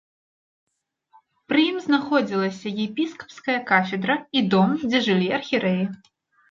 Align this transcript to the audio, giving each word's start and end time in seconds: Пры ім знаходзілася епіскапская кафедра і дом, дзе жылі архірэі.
Пры 1.53 1.61
ім 1.73 1.77
знаходзілася 1.87 2.67
епіскапская 2.89 3.59
кафедра 3.75 4.15
і 4.39 4.45
дом, 4.57 4.69
дзе 4.89 4.99
жылі 5.11 5.27
архірэі. 5.41 5.83